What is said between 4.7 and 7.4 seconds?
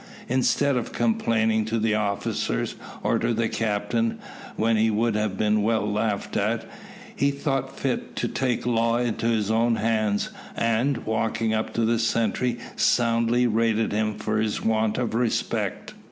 he would have been well laughed at, he